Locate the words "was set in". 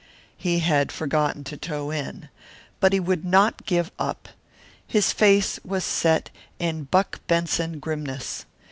5.63-6.85